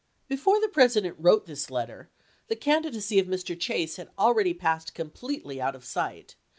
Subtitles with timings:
[0.25, 2.09] ^ Before the President wrote this letter
[2.47, 3.55] the candi dacy of Mr.
[3.55, 6.33] Chase had already passed completely out of sight.